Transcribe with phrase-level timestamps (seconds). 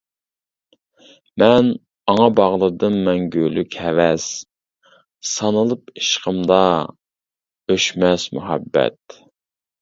[1.41, 1.67] مەن
[2.13, 4.25] ئاڭا باغلىدىم مەڭگۈلۈك ھەۋەس،
[5.33, 6.59] سانىلىپ ئىشقىمدا
[7.75, 9.21] ئۆچمەس مۇھەببەت.